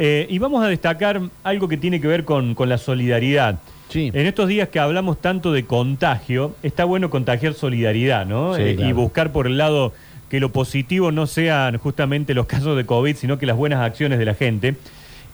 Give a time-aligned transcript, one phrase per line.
[0.00, 3.58] Eh, y vamos a destacar algo que tiene que ver con, con la solidaridad.
[3.88, 4.12] Sí.
[4.14, 8.54] En estos días que hablamos tanto de contagio, está bueno contagiar solidaridad, ¿no?
[8.54, 9.92] Sí, Eh, Y buscar por el lado
[10.30, 14.20] que lo positivo no sean justamente los casos de COVID, sino que las buenas acciones
[14.20, 14.76] de la gente.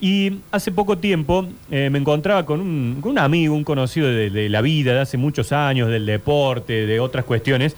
[0.01, 4.31] Y hace poco tiempo eh, me encontraba con un, con un amigo, un conocido de,
[4.31, 7.77] de la vida, de hace muchos años, del deporte, de otras cuestiones,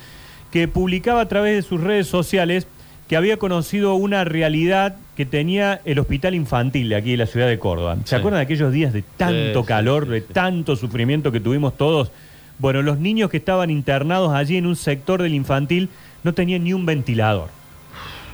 [0.52, 2.66] que publicaba a través de sus redes sociales
[3.08, 7.46] que había conocido una realidad que tenía el hospital infantil de aquí de la ciudad
[7.46, 7.96] de Córdoba.
[8.04, 8.14] ¿Se Sí.
[8.16, 12.10] acuerdan de aquellos días de tanto Sí, calor, sí, de tanto sufrimiento que tuvimos todos?
[12.58, 15.88] Bueno, los niños que estaban internados allí en un sector del infantil
[16.24, 17.48] no tenían ni un ventilador.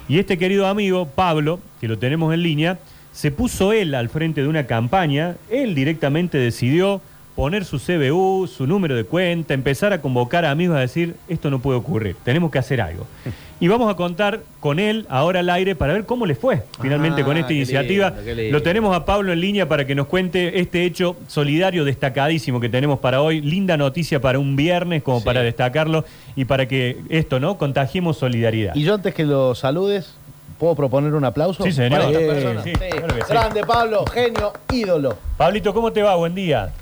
[0.08, 2.78] Y este querido amigo, Pablo, que lo tenemos en línea,
[3.12, 7.00] se puso él al frente de una campaña, él directamente decidió
[7.36, 11.50] poner su CBU, su número de cuenta, empezar a convocar a amigos a decir, esto
[11.50, 13.06] no puede ocurrir, tenemos que hacer algo.
[13.62, 17.22] Y vamos a contar con él ahora al aire para ver cómo le fue finalmente
[17.22, 18.08] Ah, con esta iniciativa.
[18.08, 18.58] lindo, qué lindo.
[18.58, 22.68] Lo tenemos a Pablo en línea para que nos cuente este hecho solidario destacadísimo que
[22.68, 23.40] tenemos para hoy.
[23.40, 25.24] Linda noticia para un viernes como Sí.
[25.24, 26.04] para destacarlo
[26.34, 27.56] y para que esto, ¿no?
[27.56, 28.74] Contagiemos solidaridad.
[28.74, 30.12] Y yo antes que lo saludes,
[30.58, 31.62] ¿puedo proponer un aplauso?
[31.62, 32.00] Sí, señor.
[32.00, 32.62] Para esta Sí, persona.
[32.64, 32.78] sí, Sí.
[32.98, 33.26] claro que sí.
[33.30, 35.16] Grande, Pablo, genio, ídolo.
[35.36, 36.16] Pablito, ¿cómo te va?
[36.16, 36.72] Buen día.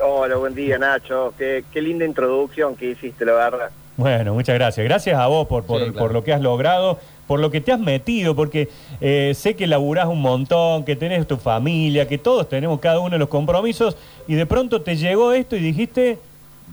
[0.00, 1.32] Hola, buen día Nacho.
[1.38, 3.70] Qué, qué linda introducción que hiciste, la verdad.
[3.96, 4.84] Bueno, muchas gracias.
[4.84, 5.98] Gracias a vos por, por, Sí, claro.
[5.98, 8.68] por lo que has logrado, por lo que te has metido, porque
[9.00, 13.10] eh, sé que laburás un montón, que tenés tu familia, que todos tenemos cada uno
[13.10, 16.18] de los compromisos, y de pronto te llegó esto y dijiste,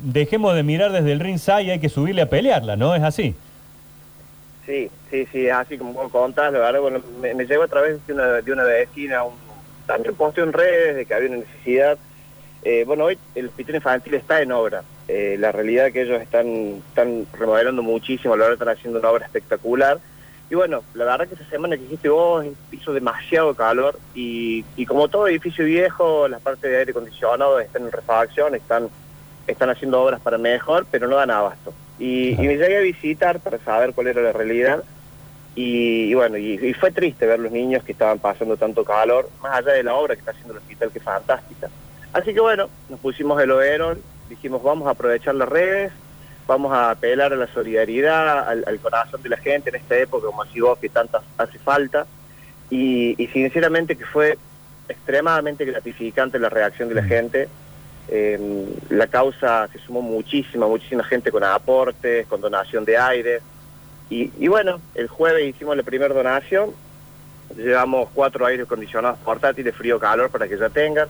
[0.01, 2.95] dejemos de mirar desde el ringside y hay que subirle a pelearla, ¿no?
[2.95, 3.35] ¿Es así?
[4.65, 7.67] Sí, sí, sí, es así como vos contás, la verdad, bueno, me, me llegó a
[7.67, 9.33] través de una, de una vecina, un,
[9.85, 11.97] también posteo en redes de que había una necesidad.
[12.63, 14.83] Eh, bueno, hoy el hospital infantil está en obra.
[15.13, 19.09] Eh, la realidad es que ellos están, están remodelando muchísimo, la verdad están haciendo una
[19.09, 19.99] obra espectacular.
[20.49, 24.85] Y bueno, la verdad que esta semana que dijiste vos hizo demasiado calor y, y
[24.85, 28.87] como todo edificio viejo, las partes de aire acondicionado están en refacción, están,
[29.47, 31.73] están haciendo obras para mejor, pero no dan abasto.
[31.99, 34.81] Y, me llegué a visitar para saber cuál era la realidad.
[35.55, 39.29] Y, y bueno, y, y fue triste ver los niños que estaban pasando tanto calor,
[39.43, 41.69] más allá de la obra que está haciendo el hospital, que es fantástica.
[42.13, 45.91] Así que bueno, nos pusimos el overol, dijimos vamos a aprovechar las redes,
[46.47, 50.25] vamos a apelar a la solidaridad, al, al corazón de la gente en esta época,
[50.25, 52.07] como así vos, que tanta hace falta.
[52.69, 54.37] Y, y sinceramente que fue
[54.87, 57.49] extremadamente gratificante la reacción de la gente.
[58.09, 63.41] Eh, la causa se sumó muchísima, muchísima gente con aportes, con donación de aire.
[64.09, 66.71] Y, y bueno, el jueves hicimos la primera donación,
[67.55, 71.07] llevamos cuatro aires acondicionados portátiles, frío-calor, para que ya tengan.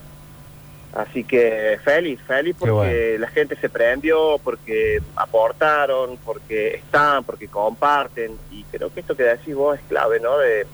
[0.93, 3.19] Así que feliz, feliz porque bueno.
[3.19, 8.31] la gente se prendió, porque aportaron, porque están, porque comparten.
[8.51, 10.37] Y creo que esto que decís vos es clave, ¿no?
[10.37, 10.67] De,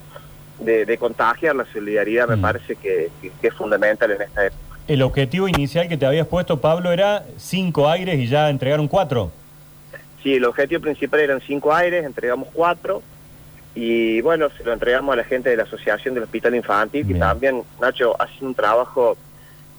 [0.60, 2.42] de, de contagiar la solidaridad, me Mm.
[2.42, 4.62] parece que, que- que es fundamental en esta época.
[4.88, 9.32] El objetivo inicial que te habías puesto, Pablo, era cinco aires y ya entregaron cuatro.
[10.24, 13.04] Sí, el objetivo principal eran cinco aires, entregamos cuatro.
[13.76, 17.14] Y bueno, se lo entregamos a la gente de la Asociación del Hospital Infantil, que
[17.14, 17.20] Bien.
[17.20, 19.16] también, Nacho, hace un trabajo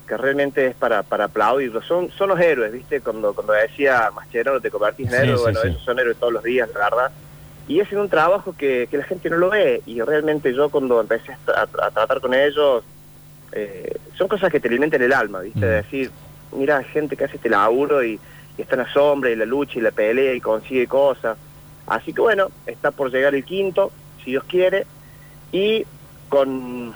[0.09, 1.83] que realmente es para, para aplaudirlo.
[1.83, 3.01] Son, son los héroes, ¿viste?
[3.01, 5.69] Cuando, cuando decía Mascherano, te convertís en héroe, sí, bueno, sí.
[5.69, 7.11] ellos son héroes todos los días, la verdad.
[7.69, 9.83] Y hacen un trabajo que, que la gente no lo ve.
[9.85, 12.83] Y realmente yo cuando empecé a tratar con ellos,
[13.53, 15.59] eh, son cosas que te alimentan el alma, ¿viste?
[15.59, 15.63] Mm.
[15.63, 16.11] De decir,
[16.53, 18.19] mira, gente que hace este laburo y,
[18.57, 21.37] y está en la sombra y la lucha y la pelea y consigue cosas.
[21.87, 23.93] Así que bueno, está por llegar el quinto,
[24.25, 24.87] si Dios quiere,
[25.53, 25.87] y
[26.29, 26.95] con,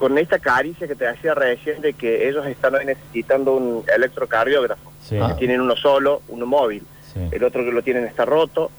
[0.00, 4.90] con esta caricia que te decía recién de que ellos están hoy necesitando un electrocardiógrafo.
[5.02, 5.18] Sí.
[5.20, 5.36] Ah.
[5.38, 7.20] Tienen uno solo, uno móvil, Sí.
[7.30, 8.70] el otro que lo tienen está roto.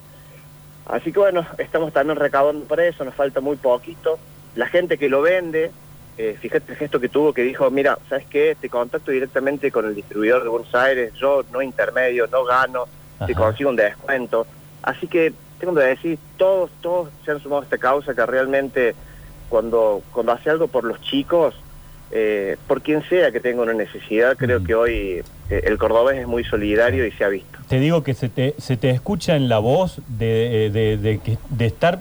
[0.87, 4.17] Así que bueno, estamos también recaudando para eso, nos falta muy poquito.
[4.55, 5.69] La gente que lo vende,
[6.17, 8.57] eh, fíjate el gesto que tuvo que dijo, mira, ¿sabes qué?
[8.59, 12.87] Te contacto directamente con el distribuidor de Buenos Aires, yo no intermedio, no gano,
[13.27, 14.47] te consigo un descuento.
[14.81, 18.95] Así que tengo que decir, todos, todos se han sumado a esta causa que realmente
[19.55, 21.53] cuando, cuando hace algo por los chicos,
[22.13, 26.27] eh, por quien sea que tenga una necesidad, creo que hoy eh, el cordobés es
[26.27, 27.59] muy solidario y se ha visto.
[27.67, 31.37] Te digo que se te, se te escucha en la voz de, de, de, que-
[31.49, 31.99] de estar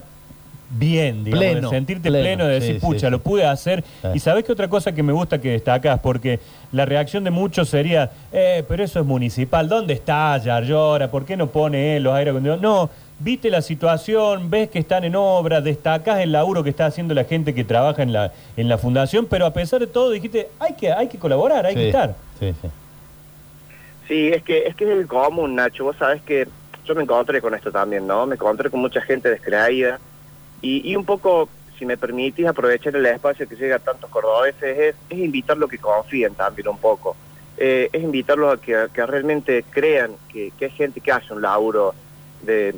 [0.73, 3.83] bien, digamos, Pleno, de sentirte pleno, pleno, de decir, sí, pucha, sí, lo pude hacer.
[4.05, 4.13] Ah.
[4.15, 6.39] Y sabes que otra cosa que me gusta que destacas, porque
[6.71, 11.11] la reacción de muchos sería, eh, pero eso es municipal, ¿dónde está Yarlora?
[11.11, 12.63] ¿Por qué no pone él los aire acondicionados?
[12.63, 17.15] No, viste la situación, ves que están en obra, destacás el laburo que está haciendo
[17.15, 20.49] la gente que trabaja en la, en la fundación, pero a pesar de todo dijiste,
[20.59, 22.15] hay que, hay que colaborar, hay Sí, que estar.
[22.39, 22.69] Sí, sí.
[24.09, 25.85] Sí, es que es que es el común, Nacho.
[25.85, 26.49] Vos sabés que
[26.85, 28.27] yo me encontré con esto también, ¿no?
[28.27, 30.01] Me encontré con mucha gente descreída
[30.61, 34.79] y, y un poco si me permitís aprovechar el espacio que llega a tantos cordobeses,
[34.79, 37.17] es, es invitarlos a que confíen también un poco.
[37.57, 41.33] Eh, es invitarlos a que, a que realmente crean que, que hay gente que hace
[41.33, 41.95] un laburo
[42.43, 42.75] de,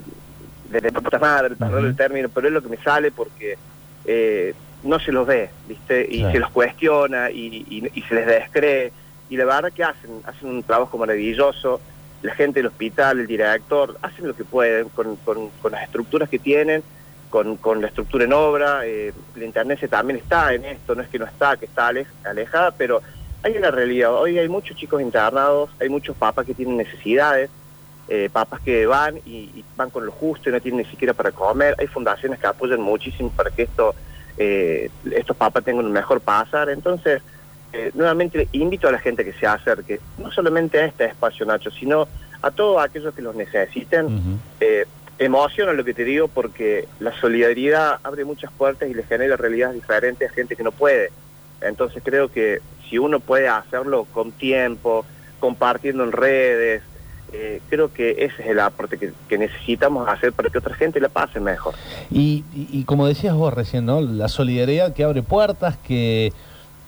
[0.73, 3.57] de, de puta madre, perdón el término, pero es lo que me sale porque
[4.05, 6.07] eh, no se los ve, ¿viste?
[6.11, 6.33] Y Claro.
[6.33, 8.93] se los cuestiona y, y- y se les descree.
[9.31, 11.81] Y la verdad que hacen, hacen un trabajo maravilloso.
[12.23, 16.29] La gente del hospital, el director, hacen lo que pueden con, con- con las estructuras
[16.29, 16.83] que tienen,
[17.31, 18.81] con, con la estructura en obra.
[18.87, 22.07] eh, la internet también está en esto, no es que no está, que está alej-
[22.25, 23.01] alejada, pero
[23.43, 24.13] hay una realidad.
[24.15, 27.51] Hoy hay muchos chicos internados, hay muchos papás que tienen necesidades,
[28.09, 31.15] eh, papás que van y, y van con lo justo y no tienen ni siquiera
[31.15, 31.75] para comer.
[31.79, 33.95] Hay fundaciones que apoyan muchísimo para que esto,
[34.37, 36.69] eh, estos papás tengan un mejor pasar.
[36.69, 37.23] Entonces,
[37.73, 41.71] eh, nuevamente invito a la gente que se acerque, no solamente a este espacio, Nacho,
[41.71, 42.07] sino
[42.43, 44.07] a todos aquellos que los necesiten.
[44.07, 44.39] Ujú.
[44.61, 44.87] Eh,
[45.19, 49.77] emociona lo que te digo porque la solidaridad abre muchas puertas y le genera realidades
[49.77, 51.11] diferentes a gente que no puede.
[51.61, 55.07] Entonces creo que si uno puede hacerlo con tiempo,
[55.39, 56.83] compartiendo en redes,
[57.33, 61.09] eh, creo que ese es el aporte que, necesitamos hacer para que otra gente la
[61.09, 61.75] pase mejor.
[62.11, 64.01] Y, como decías vos recién, ¿no?
[64.01, 66.33] La solidaridad que abre puertas, que,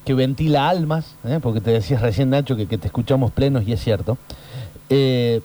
[0.04, 1.38] que ventila almas, ¿eh?
[1.42, 4.18] porque te decías recién, Nacho, que, que te escuchamos plenos y es cierto.
[4.90, 5.40] Eh,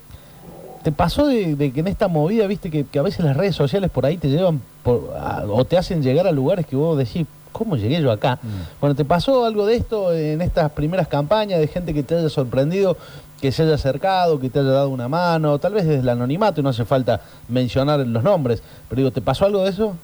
[0.83, 4.05] ¿Te pasó de, que en esta movida, viste, que, a veces las redes sociales por
[4.05, 8.11] ahí te llevan o te hacen llegar a lugares que vos decís, ¿cómo llegué yo
[8.11, 8.39] acá?
[8.41, 8.47] Mm.
[8.81, 12.29] Bueno, ¿te pasó algo de esto en estas primeras campañas de gente que te haya
[12.29, 12.97] sorprendido,
[13.41, 16.59] que se haya acercado, que te haya dado una mano, tal vez desde el anonimato,
[16.59, 19.95] y no hace falta mencionar los nombres, pero digo, ¿te pasó algo de eso?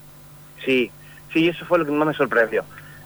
[0.64, 0.90] Sí,
[1.34, 2.64] sí, eso fue lo que más me sorprendió.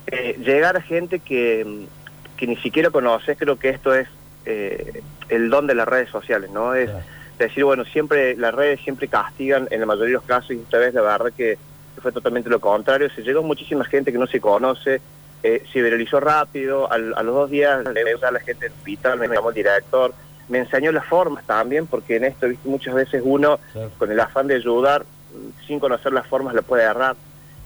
[0.07, 4.07] Eh, llegar a gente que, mm, que ni siquiera conoces, creo que esto es
[4.45, 6.74] eh, el don de las redes sociales, ¿no?
[6.74, 7.06] Es Claro.
[7.38, 10.77] decir, bueno, siempre las redes siempre castigan en la mayoría de los casos y esta
[10.77, 11.57] vez la verdad que,
[12.00, 13.10] que fue totalmente lo contrario.
[13.13, 15.01] Se llegó muchísima gente que no se conoce,
[15.44, 19.19] eh, se viralizó rápido, al- a los dos días le a la gente del hospital,
[19.19, 20.13] me llamó el director,
[20.48, 23.92] me enseñó las formas también, porque en esto, viste, muchas veces uno Claro.
[23.98, 25.06] con el afán de ayudar,
[25.68, 26.90] sin conocer las formas, la puede.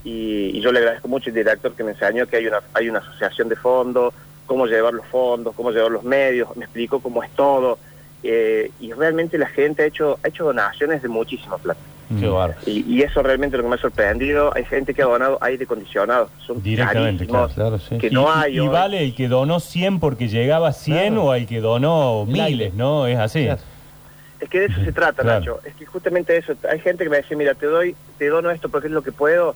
[0.04, 2.90] Y, y yo le agradezco mucho al director que me enseñó que hay una, hay
[2.90, 4.14] una asociación de fondos,
[4.46, 7.78] cómo llevar los fondos, cómo llevar los medios, me explicó cómo es todo.
[8.26, 11.80] eh, y realmente la gente ha hecho, ha hecho donaciones de muchísima plata.
[12.20, 12.54] Qué Mm.
[12.66, 14.52] Y, y eso realmente es lo que me ha sorprendido.
[14.56, 17.98] Hay gente que ha donado aire acondicionado, son Directamente, carísimos, Claro, sí.
[17.98, 18.68] que Y- no hay y, hoy.
[18.68, 21.24] vale el que donó 100 porque llegaba a 100 Claro.
[21.30, 22.74] o el que donó miles.
[22.74, 23.08] ¿no?
[23.08, 23.46] Es así.
[23.46, 23.62] Claro.
[24.40, 25.40] Es que de eso se trata, Claro.
[25.40, 25.60] Nacho.
[25.66, 26.54] Es que justamente eso.
[26.70, 29.12] Hay gente que me dice, mira, te doy, te dono esto porque es lo que
[29.14, 29.56] puedo.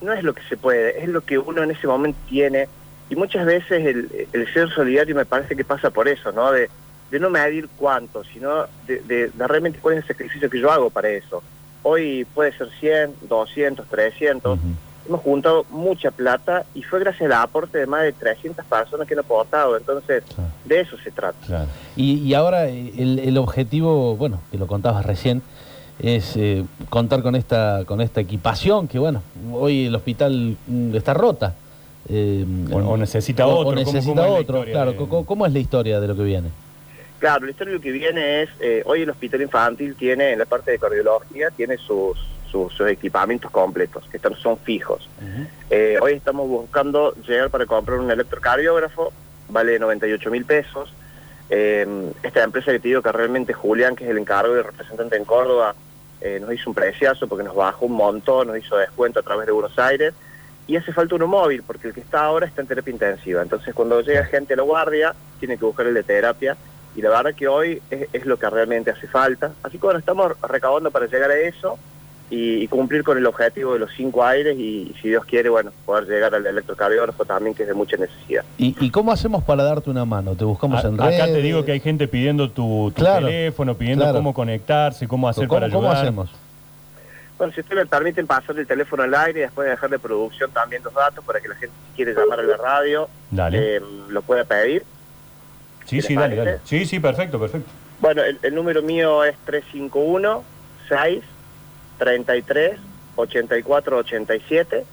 [0.00, 2.68] No es lo que se puede, es lo que uno en ese momento tiene.
[3.10, 6.50] Y muchas veces el, el ser solidario me parece que pasa por eso, ¿no?
[6.52, 6.70] De,
[7.10, 10.70] de no medir cuánto, sino de, de- de realmente cuál es el sacrificio que yo
[10.72, 11.42] hago para eso.
[11.82, 14.58] Hoy puede ser 100, 200, 300.
[14.58, 14.68] Ujú.
[15.08, 19.14] Hemos juntado mucha plata y fue gracias al aporte de más de 300 personas que
[19.14, 19.76] han aportado.
[19.76, 20.50] Entonces, Claro.
[20.64, 21.36] de eso se trata.
[21.44, 21.66] Claro.
[21.96, 25.42] Y, y ahora eh, el, el objetivo, bueno, que lo contabas recién,
[25.98, 31.14] es eh, contar con esta con esta equipación que, bueno, hoy el hospital mm, está
[31.14, 31.54] rota.
[32.08, 34.90] Eh, O- o necesita otro, O ¿cómo- necesita cómo es la otro, historia claro.
[34.92, 36.48] de- ¿Cómo, cómo es la historia de lo que viene?
[37.22, 40.72] Claro, de lo que viene es, eh, hoy el hospital infantil tiene, en la parte
[40.72, 42.18] de cardiología, tiene sus,
[42.50, 45.08] sus, sus equipamientos completos, que están, son fijos.
[45.70, 49.12] Eh, hoy estamos buscando llegar para comprar un electrocardiógrafo,
[49.50, 50.92] vale 98 mil pesos.
[51.48, 51.86] Eh,
[52.24, 55.24] esta empresa que te digo que realmente Julián, que es el encargo del representante en
[55.24, 55.76] Córdoba,
[56.20, 59.46] eh, nos hizo un preciazo porque nos bajó un montón, nos hizo descuento a través
[59.46, 60.12] de Buenos Aires.
[60.66, 63.42] Y hace falta uno móvil, porque el que está ahora está en terapia intensiva.
[63.42, 66.56] Entonces, cuando llega gente a la guardia, tiene que buscar el de terapia.
[66.94, 69.52] Y la verdad que hoy es, es lo que realmente hace falta.
[69.62, 71.78] Así que bueno, estamos recaudando para llegar a eso
[72.28, 75.70] y, y cumplir con el objetivo de los cinco aires y, si Dios quiere, bueno,
[75.86, 78.44] poder llegar al electrocardiógrafo también, que es de mucha necesidad.
[78.58, 80.34] ¿Y, y cómo hacemos para darte una mano?
[80.34, 81.32] ¿Te buscamos A- en acá redes?
[81.32, 84.18] te digo que hay gente pidiendo tu, tu Claro, teléfono, pidiendo claro.
[84.18, 86.02] cómo conectarse, cómo hacer ¿Cómo, para cómo ayudar.
[86.04, 86.30] hacemos?
[87.38, 90.50] Bueno, si ustedes me permiten pasar el teléfono al aire y después dejar de producción
[90.52, 93.76] también los datos para que la gente si quiere llamar a la radio Dale.
[93.76, 93.80] eh,
[94.10, 94.84] lo pueda pedir.
[95.84, 96.58] Sí, ¿qué sí, dale, dale.
[96.64, 97.70] Sí, sí, perfecto, perfecto.
[98.00, 100.42] Bueno, el, el número mío es 351
[100.88, 101.22] 6
[101.98, 102.78] 33
[103.16, 104.84] 84 87.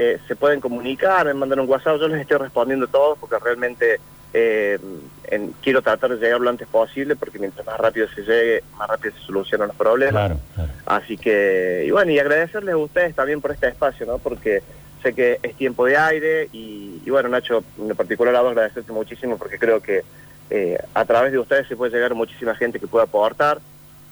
[0.00, 3.98] Eh, se pueden comunicar, me mandan un WhatsApp, yo les estoy respondiendo todos porque realmente
[4.32, 4.78] eh,
[5.24, 8.88] en- quiero tratar de llegar lo antes posible porque mientras más rápido se llegue, más
[8.88, 10.12] rápido se solucionan los problemas.
[10.12, 10.70] Claro, claro.
[10.86, 14.18] Así que, y bueno, y agradecerles a ustedes también por este espacio, ¿no?
[14.18, 14.62] Porque
[14.98, 19.36] sé que es tiempo de aire y, bueno, Nacho, en particular a vos agradecerte muchísimo
[19.38, 20.02] porque creo que
[20.50, 23.58] eh, a través de ustedes se puede llegar muchísima gente que pueda aportar.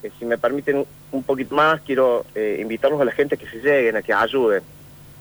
[0.03, 3.59] Eh, si me permiten un- poquito más, quiero eh, invitarlos a la gente que se
[3.59, 4.63] lleguen, a que ayuden.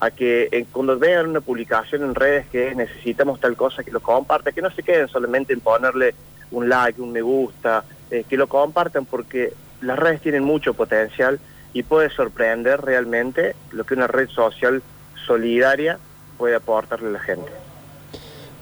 [0.02, 4.02] a que eh, cuando vean una publicación en redes que necesitamos tal cosa, que lo
[4.02, 6.14] compartan, que no se queden solamente en ponerle
[6.52, 7.84] un like, un me gusta,
[8.30, 11.40] que lo compartan porque las redes tienen mucho potencial
[11.74, 14.82] y puede sorprender realmente lo que una red social
[15.26, 15.98] solidaria
[16.38, 17.52] puede aportarle a la gente.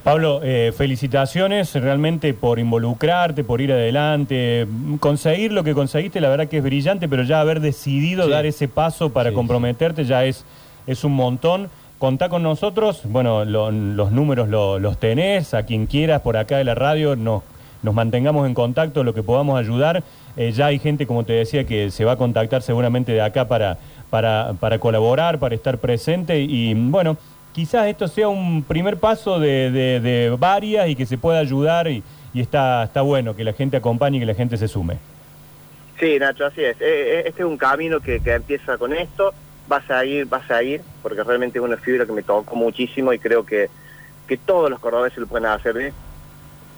[0.03, 4.67] Pablo, eh, felicitaciones realmente por involucrarte, por ir adelante,
[4.99, 8.31] conseguir lo que conseguiste, la verdad que es brillante, pero ya haber decidido Sí.
[8.31, 10.43] dar ese paso para Sí, comprometerte ya es,
[10.87, 11.69] es un montón.
[11.99, 16.57] Contá con nosotros, bueno, lo- los números lo- los tenés, a quien quieras por acá
[16.57, 17.43] de la radio, nos,
[17.83, 20.03] nos mantengamos en contacto, lo que podamos ayudar.
[20.35, 23.47] Eh, ya hay gente, como te decía, que se va a contactar seguramente de acá
[23.47, 23.77] para,
[24.09, 27.17] para, para colaborar, para estar presente y bueno,
[27.53, 31.87] quizás esto sea un primer paso de, de- de varias y que se pueda ayudar
[31.87, 32.01] y,
[32.33, 34.97] y está, está bueno que la gente acompañe y que la gente se sume.
[35.99, 36.75] Sí, Nacho, así es.
[36.81, 36.85] Eh,
[37.19, 39.33] eh, Este es un camino que, que empieza con esto,
[39.71, 43.13] va a seguir, va a seguir, porque realmente es una fibra que me tocó muchísimo
[43.13, 43.69] y creo que,
[44.27, 45.77] que todos los cordobeses lo pueden hacer.
[45.77, 45.93] ¿eh?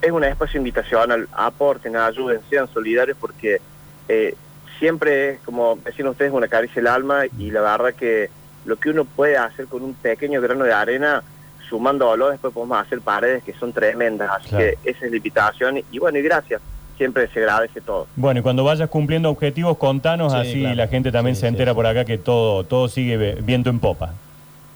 [0.01, 3.59] Es un espacio invitacional, aporten, ayuden, sean solidarios, porque
[4.07, 4.35] eh,
[4.79, 8.29] siempre es, como decían ustedes, una caricia el alma y la verdad que
[8.65, 11.23] lo que uno puede hacer con un pequeño grano de arena,
[11.69, 14.29] sumándolo, después podemos hacer paredes que son tremendas.
[14.31, 14.65] Así Claro.
[14.83, 16.61] que esa es la invitación y bueno, y gracias.
[16.97, 18.07] Siempre se agradece todo.
[18.15, 20.75] Bueno, y cuando vayas cumpliendo objetivos, contanos, Sí, así claro.
[20.75, 21.75] la gente también Sí, se entera sí.
[21.75, 24.13] por acá que todo, todo sigue viento en popa.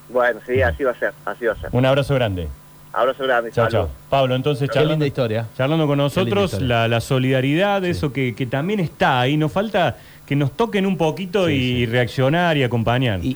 [0.10, 1.70] Bueno, sí, así va a ser, así va a ser.
[1.72, 2.50] Un abrazo grande.
[2.91, 3.89] Abrazo grande, Chao, chao.
[4.10, 5.46] Pablo, entonces, Qué charlando, linda historia.
[5.55, 7.89] charlando con nosotros, la, la solidaridad, Sí.
[7.89, 9.38] eso que, que también está ahí.
[9.38, 11.86] Nos falta que nos toquen un poquito Sí, y, sí.
[11.86, 13.19] reaccionar y acompañar.
[13.24, 13.27] Y,